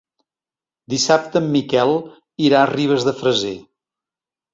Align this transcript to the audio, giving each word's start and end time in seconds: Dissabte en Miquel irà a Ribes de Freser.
Dissabte 0.93 1.37
en 1.43 1.49
Miquel 1.55 1.93
irà 2.45 2.61
a 2.63 2.71
Ribes 2.71 3.05
de 3.09 3.13
Freser. 3.21 3.53